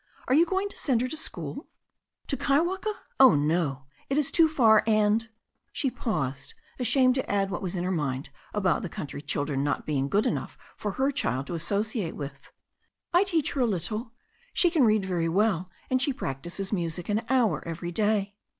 [0.27, 1.67] Are you going to send her to school?"
[2.25, 2.91] "To Kaiwaka?
[3.19, 3.85] Oh, no.
[4.09, 5.29] It is too far, and"—
[5.71, 9.85] she paused, ashamed to add what was in her mind about the cotmtry children not
[9.85, 12.51] being good enough for her child to associate with—
[13.15, 14.11] ^"I teach her a little.
[14.53, 18.33] She can read very well, and she practises music an hour every day."